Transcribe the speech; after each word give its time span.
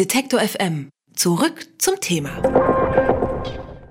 Detektor 0.00 0.40
FM. 0.40 0.88
Zurück 1.14 1.66
zum 1.76 2.00
Thema. 2.00 2.30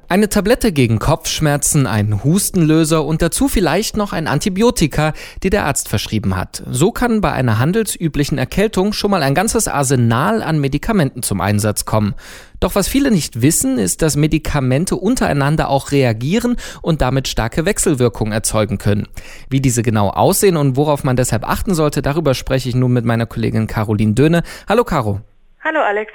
Eine 0.07 0.27
Tablette 0.27 0.71
gegen 0.71 0.97
Kopfschmerzen, 0.97 1.85
ein 1.85 2.23
Hustenlöser 2.23 3.05
und 3.05 3.21
dazu 3.21 3.47
vielleicht 3.47 3.95
noch 3.95 4.11
ein 4.11 4.25
Antibiotika, 4.25 5.13
die 5.43 5.51
der 5.51 5.65
Arzt 5.65 5.87
verschrieben 5.87 6.35
hat. 6.35 6.63
So 6.67 6.91
kann 6.91 7.21
bei 7.21 7.31
einer 7.31 7.59
handelsüblichen 7.59 8.39
Erkältung 8.39 8.91
schon 8.93 9.11
mal 9.11 9.21
ein 9.21 9.35
ganzes 9.35 9.67
Arsenal 9.67 10.41
an 10.41 10.59
Medikamenten 10.59 11.21
zum 11.21 11.41
Einsatz 11.41 11.85
kommen. 11.85 12.15
Doch 12.59 12.73
was 12.73 12.87
viele 12.87 13.11
nicht 13.11 13.43
wissen, 13.43 13.77
ist, 13.77 14.01
dass 14.01 14.15
Medikamente 14.15 14.95
untereinander 14.95 15.69
auch 15.69 15.91
reagieren 15.91 16.55
und 16.81 17.01
damit 17.01 17.27
starke 17.27 17.65
Wechselwirkungen 17.65 18.33
erzeugen 18.33 18.79
können. 18.79 19.07
Wie 19.47 19.61
diese 19.61 19.83
genau 19.83 20.09
aussehen 20.09 20.57
und 20.57 20.75
worauf 20.75 21.03
man 21.03 21.17
deshalb 21.17 21.47
achten 21.47 21.75
sollte, 21.75 22.01
darüber 22.01 22.33
spreche 22.33 22.67
ich 22.67 22.73
nun 22.73 22.93
mit 22.93 23.05
meiner 23.05 23.27
Kollegin 23.27 23.67
Caroline 23.67 24.15
Döhne. 24.15 24.41
Hallo 24.67 24.83
Caro. 24.83 25.21
Hallo 25.61 25.81
Alex. 25.81 26.13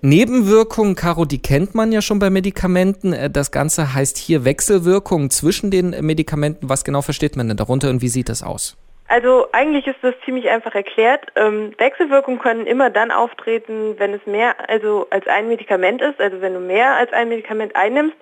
Nebenwirkungen, 0.00 0.94
Caro, 0.94 1.26
die 1.26 1.38
kennt 1.38 1.74
man 1.74 1.92
ja 1.92 2.00
schon 2.00 2.18
bei 2.18 2.30
Medikamenten. 2.30 3.12
Äh, 3.12 3.30
das 3.30 3.50
Ganze 3.50 3.92
heißt 3.92 4.16
hier 4.16 4.44
Wechselwirkungen 4.44 5.28
zwischen 5.28 5.70
den 5.70 5.90
Medikamenten. 6.04 6.70
Was 6.70 6.82
genau 6.82 7.02
versteht 7.02 7.36
man 7.36 7.48
denn 7.48 7.58
darunter 7.58 7.90
und 7.90 8.00
wie 8.00 8.08
sieht 8.08 8.30
das 8.30 8.42
aus? 8.42 8.76
Also 9.08 9.46
eigentlich 9.52 9.86
ist 9.86 9.98
das 10.02 10.14
ziemlich 10.24 10.48
einfach 10.48 10.74
erklärt. 10.74 11.26
Ähm, 11.36 11.72
Wechselwirkungen 11.78 12.40
können 12.40 12.66
immer 12.66 12.90
dann 12.90 13.10
auftreten, 13.10 13.94
wenn 13.98 14.14
es 14.14 14.26
mehr 14.26 14.68
also 14.68 15.06
als 15.10 15.26
ein 15.28 15.48
Medikament 15.48 16.02
ist, 16.02 16.20
also 16.20 16.40
wenn 16.40 16.54
du 16.54 16.60
mehr 16.60 16.96
als 16.96 17.12
ein 17.12 17.28
Medikament 17.28 17.76
einnimmst. 17.76 18.16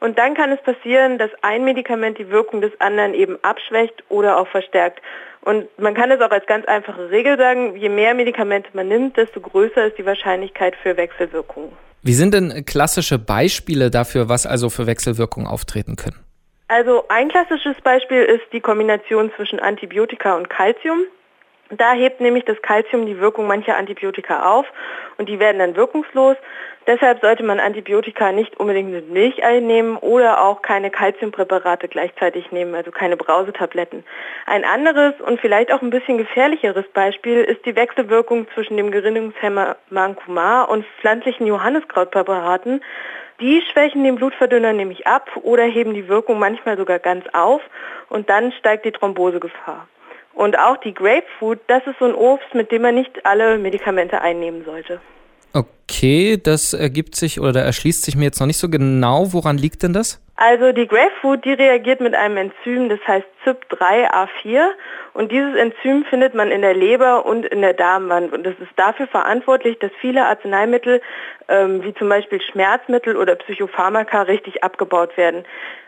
Und 0.00 0.18
dann 0.18 0.34
kann 0.34 0.50
es 0.50 0.60
passieren, 0.62 1.18
dass 1.18 1.30
ein 1.42 1.64
Medikament 1.64 2.18
die 2.18 2.30
Wirkung 2.30 2.60
des 2.60 2.72
anderen 2.80 3.14
eben 3.14 3.38
abschwächt 3.42 4.02
oder 4.08 4.38
auch 4.38 4.48
verstärkt. 4.48 5.00
Und 5.42 5.66
man 5.78 5.94
kann 5.94 6.10
es 6.10 6.20
auch 6.20 6.30
als 6.30 6.46
ganz 6.46 6.66
einfache 6.66 7.10
Regel 7.10 7.36
sagen, 7.36 7.76
je 7.76 7.88
mehr 7.88 8.14
Medikamente 8.14 8.70
man 8.72 8.88
nimmt, 8.88 9.16
desto 9.16 9.40
größer 9.40 9.86
ist 9.86 9.98
die 9.98 10.06
Wahrscheinlichkeit 10.06 10.74
für 10.82 10.96
Wechselwirkungen. 10.96 11.72
Wie 12.02 12.14
sind 12.14 12.34
denn 12.34 12.64
klassische 12.64 13.18
Beispiele 13.18 13.90
dafür, 13.90 14.28
was 14.28 14.46
also 14.46 14.70
für 14.70 14.86
Wechselwirkungen 14.86 15.46
auftreten 15.46 15.96
können? 15.96 16.16
Also 16.68 17.04
ein 17.08 17.28
klassisches 17.28 17.80
Beispiel 17.82 18.22
ist 18.22 18.44
die 18.52 18.60
Kombination 18.60 19.32
zwischen 19.36 19.60
Antibiotika 19.60 20.36
und 20.36 20.48
Calcium. 20.48 21.06
Da 21.70 21.92
hebt 21.92 22.20
nämlich 22.20 22.44
das 22.44 22.60
Calcium 22.60 23.06
die 23.06 23.18
Wirkung 23.18 23.46
mancher 23.46 23.78
Antibiotika 23.78 24.50
auf 24.50 24.66
und 25.16 25.28
die 25.28 25.38
werden 25.38 25.58
dann 25.58 25.74
wirkungslos. 25.74 26.36
Deshalb 26.86 27.20
sollte 27.20 27.44
man 27.44 27.60
Antibiotika 27.60 28.32
nicht 28.32 28.58
unbedingt 28.58 28.90
mit 28.90 29.10
Milch 29.10 29.42
einnehmen 29.44 29.96
oder 29.96 30.42
auch 30.42 30.62
keine 30.62 30.90
Calciumpräparate 30.90 31.88
gleichzeitig 31.88 32.50
nehmen, 32.50 32.74
also 32.74 32.90
keine 32.90 33.16
Brausetabletten. 33.16 34.04
Ein 34.46 34.64
anderes 34.64 35.14
und 35.20 35.40
vielleicht 35.40 35.72
auch 35.72 35.80
ein 35.80 35.90
bisschen 35.90 36.18
gefährlicheres 36.18 36.86
Beispiel 36.92 37.38
ist 37.44 37.64
die 37.64 37.76
Wechselwirkung 37.76 38.48
zwischen 38.52 38.76
dem 38.76 38.90
Gerinnungshemmer 38.90 39.76
Mancomar 39.90 40.68
und 40.68 40.84
pflanzlichen 41.00 41.46
Johanniskrautpräparaten. 41.46 42.82
Die 43.42 43.60
schwächen 43.72 44.04
den 44.04 44.14
Blutverdünner 44.14 44.72
nämlich 44.72 45.04
ab 45.08 45.28
oder 45.42 45.64
heben 45.64 45.94
die 45.94 46.06
Wirkung 46.06 46.38
manchmal 46.38 46.76
sogar 46.76 47.00
ganz 47.00 47.24
auf 47.32 47.60
und 48.08 48.30
dann 48.30 48.52
steigt 48.52 48.84
die 48.84 48.92
Thrombosegefahr. 48.92 49.88
Und 50.32 50.56
auch 50.56 50.76
die 50.76 50.94
Grapefruit, 50.94 51.58
das 51.66 51.82
ist 51.86 51.98
so 51.98 52.04
ein 52.04 52.14
Obst, 52.14 52.54
mit 52.54 52.70
dem 52.70 52.82
man 52.82 52.94
nicht 52.94 53.26
alle 53.26 53.58
Medikamente 53.58 54.20
einnehmen 54.20 54.64
sollte. 54.64 55.00
Okay, 55.52 56.40
das 56.40 56.72
ergibt 56.72 57.16
sich 57.16 57.40
oder 57.40 57.62
erschließt 57.62 58.04
sich 58.04 58.14
mir 58.14 58.26
jetzt 58.26 58.38
noch 58.38 58.46
nicht 58.46 58.58
so 58.58 58.68
genau. 58.68 59.32
Woran 59.32 59.58
liegt 59.58 59.82
denn 59.82 59.92
das? 59.92 60.20
Also 60.44 60.72
die 60.72 60.88
Grapefruit, 60.88 61.44
die 61.44 61.52
reagiert 61.52 62.00
mit 62.00 62.16
einem 62.16 62.36
Enzym, 62.36 62.88
das 62.88 62.98
heißt 63.06 63.28
CYP3A4 63.44 64.70
und 65.14 65.30
dieses 65.30 65.54
Enzym 65.54 66.04
findet 66.06 66.34
man 66.34 66.50
in 66.50 66.62
der 66.62 66.74
Leber 66.74 67.24
und 67.24 67.46
in 67.46 67.60
der 67.60 67.74
Darmwand 67.74 68.32
und 68.32 68.44
es 68.44 68.58
ist 68.58 68.72
dafür 68.74 69.06
verantwortlich, 69.06 69.78
dass 69.78 69.92
viele 70.00 70.26
Arzneimittel 70.26 71.00
ähm, 71.48 71.84
wie 71.84 71.94
zum 71.94 72.08
Beispiel 72.08 72.42
Schmerzmittel 72.42 73.16
oder 73.16 73.36
Psychopharmaka 73.36 74.22
richtig 74.22 74.64
abgebaut 74.64 75.16
werden. 75.16 75.44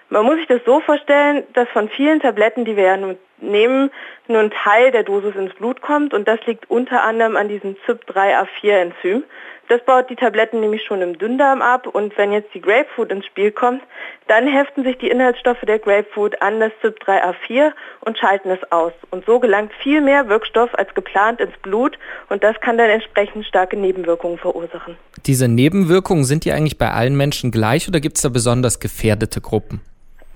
Man 0.08 0.24
muss 0.24 0.36
sich 0.36 0.46
das 0.46 0.60
so 0.64 0.78
vorstellen, 0.78 1.42
dass 1.54 1.68
von 1.70 1.88
vielen 1.88 2.20
Tabletten, 2.20 2.64
die 2.64 2.76
wir 2.76 2.84
ja 2.84 2.96
nun 2.96 3.18
nehmen, 3.38 3.90
nur 4.28 4.38
ein 4.38 4.52
Teil 4.52 4.92
der 4.92 5.02
Dosis 5.02 5.34
ins 5.34 5.54
Blut 5.54 5.82
kommt 5.82 6.14
und 6.14 6.28
das 6.28 6.38
liegt 6.46 6.70
unter 6.70 7.02
anderem 7.02 7.36
an 7.36 7.48
diesem 7.48 7.74
CYP3A4-Enzym. 7.86 9.24
Das 9.68 9.82
baut 9.82 10.10
die 10.10 10.16
Tabletten 10.16 10.60
nämlich 10.60 10.84
schon 10.84 11.00
im 11.00 11.16
Dünndarm 11.16 11.62
ab 11.62 11.86
und 11.86 12.16
wenn 12.18 12.32
jetzt 12.32 12.52
die 12.52 12.60
Grapefruit 12.60 13.10
ins 13.10 13.26
Spiel 13.26 13.50
kommt, 13.50 13.82
dann 14.28 14.46
heften 14.46 14.84
sich 14.84 14.96
die 14.98 15.08
Inhaltsstoffe 15.08 15.60
der 15.66 15.78
Grapefruit 15.78 16.40
an 16.40 16.60
das 16.60 16.72
CYP3A4 16.82 17.72
und 18.00 18.18
schalten 18.18 18.50
es 18.50 18.72
aus. 18.72 18.92
Und 19.10 19.24
so 19.26 19.38
gelangt 19.38 19.72
viel 19.82 20.00
mehr 20.00 20.28
Wirkstoff 20.28 20.70
als 20.74 20.94
geplant 20.94 21.40
ins 21.40 21.56
Blut 21.58 21.98
und 22.30 22.42
das 22.42 22.58
kann 22.60 22.78
dann 22.78 22.90
entsprechend 22.90 23.46
starke 23.46 23.76
Nebenwirkungen 23.76 24.38
verursachen. 24.38 24.96
Diese 25.26 25.48
Nebenwirkungen, 25.48 26.24
sind 26.24 26.44
die 26.44 26.52
eigentlich 26.52 26.78
bei 26.78 26.90
allen 26.90 27.16
Menschen 27.16 27.50
gleich 27.50 27.88
oder 27.88 28.00
gibt 28.00 28.16
es 28.16 28.22
da 28.22 28.28
besonders 28.28 28.80
gefährdete 28.80 29.40
Gruppen? 29.40 29.80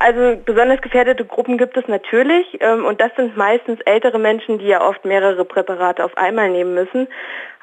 Also 0.01 0.41
besonders 0.45 0.81
gefährdete 0.81 1.25
Gruppen 1.25 1.59
gibt 1.59 1.77
es 1.77 1.89
natürlich 1.89 2.47
ähm, 2.61 2.85
und 2.85 3.01
das 3.01 3.11
sind 3.17 3.37
meistens 3.37 3.81
ältere 3.81 4.19
Menschen, 4.19 4.59
die 4.59 4.67
ja 4.67 4.81
oft 4.81 5.05
mehrere 5.05 5.45
Präparate 5.45 6.05
auf 6.05 6.17
einmal 6.17 6.51
nehmen 6.51 6.75
müssen. 6.75 7.09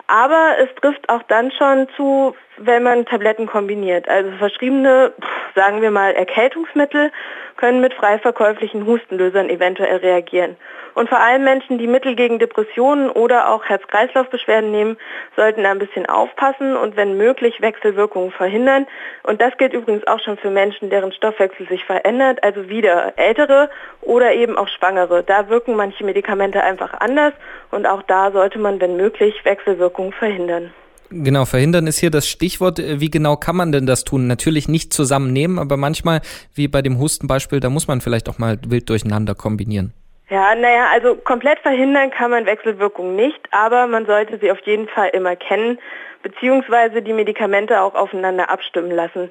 Aber 0.07 0.55
es 0.61 0.69
trifft 0.81 1.09
auch 1.09 1.23
dann 1.23 1.51
schon 1.51 1.87
zu, 1.95 2.35
wenn 2.57 2.83
man 2.83 3.05
Tabletten 3.05 3.47
kombiniert. 3.47 4.07
Also 4.07 4.31
verschriebene, 4.37 5.13
sagen 5.55 5.81
wir 5.81 5.91
mal, 5.91 6.13
Erkältungsmittel 6.13 7.11
können 7.57 7.81
mit 7.81 7.93
frei 7.93 8.19
verkäuflichen 8.19 8.85
Hustenlösern 8.85 9.49
eventuell 9.49 9.97
reagieren. 9.97 10.55
Und 10.93 11.09
vor 11.09 11.19
allem 11.19 11.43
Menschen, 11.43 11.77
die 11.77 11.87
Mittel 11.87 12.15
gegen 12.15 12.39
Depressionen 12.39 13.09
oder 13.09 13.49
auch 13.49 13.65
Herz-Kreislauf-Beschwerden 13.65 14.71
nehmen, 14.71 14.97
sollten 15.35 15.63
da 15.63 15.71
ein 15.71 15.79
bisschen 15.79 16.05
aufpassen 16.05 16.77
und 16.77 16.95
wenn 16.95 17.17
möglich 17.17 17.61
Wechselwirkungen 17.61 18.31
verhindern. 18.31 18.87
Und 19.23 19.41
das 19.41 19.57
gilt 19.57 19.73
übrigens 19.73 20.07
auch 20.07 20.19
schon 20.21 20.37
für 20.37 20.49
Menschen, 20.49 20.89
deren 20.89 21.11
Stoffwechsel 21.11 21.67
sich 21.67 21.83
verändert, 21.83 22.43
also 22.43 22.69
wieder 22.69 23.13
ältere 23.17 23.69
oder 24.01 24.33
eben 24.33 24.57
auch 24.57 24.69
Schwangere. 24.69 25.21
Da 25.21 25.49
wirken 25.49 25.75
manche 25.75 26.05
Medikamente 26.05 26.63
einfach 26.63 26.93
anders 26.93 27.33
und 27.71 27.85
auch 27.85 28.01
da 28.03 28.31
sollte 28.31 28.59
man, 28.59 28.79
wenn 28.79 28.95
möglich, 28.95 29.43
Wechselwirkungen 29.43 30.13
verhindern. 30.13 30.73
Genau, 31.09 31.45
verhindern 31.45 31.87
ist 31.87 31.99
hier 31.99 32.09
das 32.09 32.27
Stichwort. 32.27 32.79
Wie 32.79 33.09
genau 33.09 33.35
kann 33.35 33.55
man 33.55 33.71
denn 33.71 33.85
das 33.85 34.03
tun? 34.03 34.27
Natürlich 34.27 34.67
nicht 34.67 34.91
zusammennehmen, 34.91 35.59
aber 35.59 35.77
manchmal, 35.77 36.21
wie 36.53 36.67
bei 36.67 36.81
dem 36.81 36.99
Hustenbeispiel, 36.99 37.59
da 37.59 37.69
muss 37.69 37.87
man 37.87 38.01
vielleicht 38.01 38.27
auch 38.27 38.39
mal 38.39 38.57
wild 38.67 38.89
durcheinander 38.89 39.35
kombinieren. 39.35 39.93
Ja, 40.29 40.55
naja, 40.55 40.87
also 40.91 41.15
komplett 41.15 41.59
verhindern 41.59 42.09
kann 42.09 42.31
man 42.31 42.47
Wechselwirkungen 42.47 43.15
nicht, 43.15 43.39
aber 43.51 43.85
man 43.85 44.07
sollte 44.07 44.39
sie 44.39 44.51
auf 44.51 44.59
jeden 44.65 44.87
Fall 44.87 45.09
immer 45.09 45.35
kennen, 45.35 45.77
beziehungsweise 46.23 47.03
die 47.03 47.13
Medikamente 47.13 47.79
auch 47.81 47.93
aufeinander 47.93 48.49
abstimmen 48.49 48.89
lassen. 48.89 49.29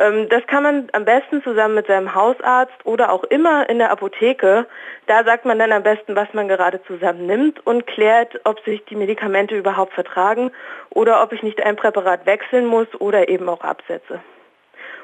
Ähm, 0.00 0.28
das 0.30 0.44
kann 0.46 0.62
man 0.62 0.88
am 0.92 1.04
besten 1.04 1.42
zusammen 1.42 1.74
mit 1.74 1.86
seinem 1.86 2.14
Hausarzt 2.14 2.74
oder 2.84 3.12
auch 3.12 3.22
immer 3.24 3.68
in 3.68 3.78
der 3.78 3.90
Apotheke. 3.90 4.66
Da 5.06 5.24
sagt 5.24 5.44
man 5.44 5.58
dann 5.58 5.72
am 5.72 5.82
besten, 5.82 6.16
was 6.16 6.32
man 6.32 6.48
gerade 6.48 6.82
zusammen 6.84 7.26
nimmt 7.26 7.64
und 7.66 7.86
klärt, 7.86 8.40
ob 8.44 8.64
sich 8.64 8.82
die 8.86 8.96
Medikamente 8.96 9.56
überhaupt 9.56 9.92
vertragen 9.92 10.50
oder 10.88 11.22
ob 11.22 11.32
ich 11.32 11.42
nicht 11.42 11.62
ein 11.62 11.76
Präparat 11.76 12.24
wechseln 12.24 12.66
muss 12.66 12.88
oder 12.98 13.28
eben 13.28 13.48
auch 13.48 13.60
absetze. 13.60 14.20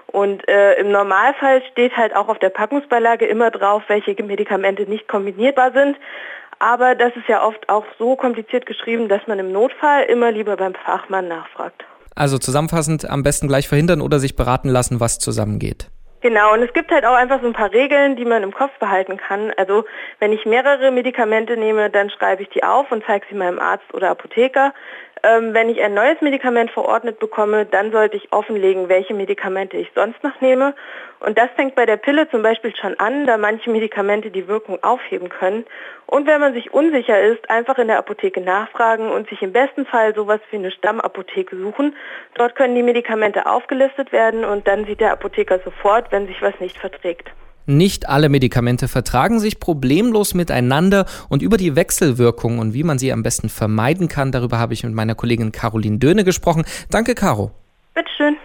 Und 0.07 0.49
äh, 0.49 0.75
im 0.81 0.91
Normalfall 0.91 1.63
steht 1.73 1.95
halt 1.97 2.17
auch 2.17 2.29
auf 2.29 2.39
der 2.39 2.49
Packungsbeilage 2.49 3.27
immer 3.27 3.51
drauf, 3.51 3.83
welche 3.89 4.15
Medikamente 4.23 4.85
nicht 4.85 5.09
kombinierbar 5.09 5.73
sind. 5.73 5.99
Aber 6.59 6.95
das 6.95 7.15
ist 7.17 7.29
ja 7.29 7.45
oft 7.45 7.69
auch 7.69 7.85
so 7.99 8.17
kompliziert 8.17 8.65
geschrieben, 8.65 9.09
dass 9.09 9.27
man 9.27 9.39
im 9.39 9.53
Notfall 9.53 10.05
immer 10.05 10.31
lieber 10.31 10.57
beim 10.57 10.75
Fachmann 10.75 11.29
nachfragt. 11.29 11.85
Also 12.17 12.39
zusammenfassend 12.39 13.09
am 13.09 13.23
besten 13.23 13.47
gleich 13.47 13.69
verhindern 13.69 14.01
oder 14.01 14.19
sich 14.19 14.37
beraten 14.37 14.71
lassen, 14.71 15.01
was 15.01 15.19
zusammengeht. 15.19 15.91
Genau, 16.27 16.55
und 16.55 16.61
es 16.61 16.73
gibt 16.73 16.91
halt 16.91 17.05
auch 17.07 17.15
einfach 17.15 17.41
so 17.41 17.47
ein 17.47 17.53
paar 17.53 17.73
Regeln, 17.73 18.17
die 18.17 18.25
man 18.25 18.43
im 18.43 18.53
Kopf 18.53 18.77
behalten 18.81 19.17
kann. 19.17 19.53
Also 19.57 19.85
wenn 20.19 20.33
ich 20.33 20.45
mehrere 20.45 20.91
Medikamente 20.91 21.57
nehme, 21.57 21.89
dann 21.89 22.11
schreibe 22.11 22.43
ich 22.43 22.49
die 22.49 22.65
auf 22.65 22.91
und 22.91 23.05
zeige 23.07 23.25
sie 23.31 23.37
meinem 23.37 23.61
Arzt 23.61 23.95
oder 23.95 24.11
Apotheker. 24.11 24.75
Ähm, 25.23 25.55
wenn 25.55 25.69
ich 25.69 25.81
ein 25.81 25.95
neues 25.95 26.21
Medikament 26.21 26.71
verordnet 26.73 27.21
bekomme, 27.21 27.65
dann 27.65 27.91
sollte 27.91 28.17
ich 28.17 28.33
offenlegen, 28.33 28.89
welche 28.89 29.15
Medikamente 29.15 29.77
ich 29.77 29.91
sonst 29.95 30.23
noch 30.23 30.41
nehme. 30.41 30.75
Und 31.21 31.39
das 31.39 31.49
fängt 31.57 31.75
bei 31.75 31.87
der 31.87 31.97
Pille 31.97 32.29
zum 32.29 32.43
Beispiel 32.43 32.75
schon 32.77 32.99
an, 33.01 33.27
da 33.27 33.39
manche 33.39 33.71
Medikamente 33.71 34.31
die 34.31 34.47
Wirkung 34.47 34.83
aufheben 34.83 35.29
können. 35.29 35.65
Und 36.07 36.27
wenn 36.27 36.41
man 36.41 36.53
sich 36.53 36.73
unsicher 36.73 37.21
ist, 37.21 37.49
einfach 37.51 37.79
in 37.79 37.89
der 37.89 37.99
Apotheke 37.99 38.41
nachfragen 38.41 39.11
und 39.11 39.29
sich 39.29 39.43
im 39.43 39.53
besten 39.53 39.87
Fall 39.87 40.15
sowas 40.15 40.41
wie 40.51 40.57
eine 40.57 40.71
Stammapotheke 40.71 41.57
suchen. 41.57 41.97
Dort 42.35 42.55
können 42.55 42.75
die 42.75 42.83
Medikamente 42.83 43.47
aufgelistet 43.47 44.13
werden 44.13 44.45
und 44.45 44.69
dann 44.69 44.85
sieht 44.85 45.01
der 45.01 45.13
Apotheker 45.13 45.59
sofort, 45.65 46.13
wenn 46.17 46.27
sich 46.27 46.41
was 46.41 46.55
nicht 46.61 46.79
verträgt. 46.79 47.31
Nicht 47.67 48.09
alle 48.09 48.29
Medikamente 48.31 48.89
vertragen 48.89 49.39
sich 49.39 49.61
problemlos 49.61 50.33
miteinander 50.35 51.05
und 51.29 51.43
über 51.43 51.59
die 51.59 51.77
Wechselwirkung 51.77 52.59
und 52.59 52.73
wie 52.73 52.85
man 52.85 52.99
sie 52.99 53.13
am 53.13 53.23
besten 53.23 53.51
vermeiden 53.51 54.09
kann, 54.09 54.33
darüber 54.33 54.59
habe 54.59 54.73
ich 54.73 54.83
mit 54.83 54.95
meiner 54.95 55.15
Kollegin 55.15 55.53
Caroline 55.53 55.99
Döhne 55.99 56.25
gesprochen. 56.25 56.65
Danke, 56.91 57.15
Caro. 57.15 57.51
Bitteschön. 57.95 58.37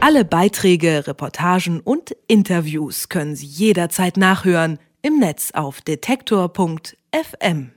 Alle 0.00 0.24
Beiträge, 0.24 1.06
Reportagen 1.06 1.80
und 1.80 2.16
Interviews 2.28 3.10
können 3.10 3.36
Sie 3.36 3.46
jederzeit 3.46 4.16
nachhören 4.16 4.78
im 5.02 5.18
Netz 5.18 5.50
auf 5.52 5.82
detektor.fm. 5.82 7.72